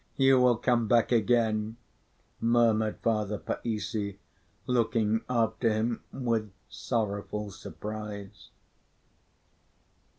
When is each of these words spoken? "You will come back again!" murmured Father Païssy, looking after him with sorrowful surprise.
"You 0.17 0.41
will 0.41 0.57
come 0.57 0.87
back 0.87 1.11
again!" 1.11 1.77
murmured 2.39 2.97
Father 3.03 3.37
Païssy, 3.37 4.17
looking 4.65 5.21
after 5.29 5.71
him 5.71 6.01
with 6.11 6.51
sorrowful 6.69 7.51
surprise. 7.51 8.49